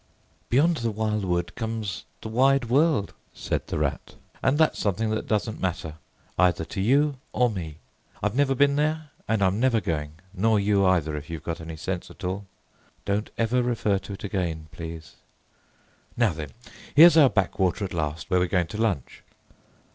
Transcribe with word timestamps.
"Beyond 0.49 0.77
the 0.77 0.89
Wild 0.89 1.23
Wood 1.23 1.53
comes 1.53 2.05
the 2.21 2.27
Wide 2.27 2.71
World," 2.71 3.13
said 3.35 3.67
the 3.67 3.77
Rat. 3.77 4.15
"And 4.41 4.57
that's 4.57 4.79
something 4.79 5.11
that 5.11 5.27
doesn't 5.27 5.59
matter, 5.61 5.97
either 6.39 6.65
to 6.65 6.81
you 6.81 7.17
or 7.33 7.51
me. 7.51 7.77
I've 8.23 8.33
never 8.33 8.55
been 8.55 8.77
there, 8.77 9.11
and 9.27 9.43
I'm 9.43 9.59
never 9.59 9.79
going, 9.79 10.13
nor 10.33 10.59
you 10.59 10.83
either, 10.87 11.15
if 11.15 11.29
you've 11.29 11.43
got 11.43 11.61
any 11.61 11.75
sense 11.77 12.09
at 12.09 12.23
all. 12.23 12.47
Don't 13.05 13.29
ever 13.37 13.61
refer 13.61 13.99
to 13.99 14.13
it 14.13 14.23
again, 14.23 14.69
please. 14.71 15.17
Now 16.17 16.33
then! 16.33 16.49
Here's 16.95 17.15
our 17.15 17.29
backwater 17.29 17.85
at 17.85 17.93
last, 17.93 18.27
where 18.31 18.39
we're 18.39 18.47
going 18.47 18.65
to 18.73 18.81
lunch." 18.81 19.21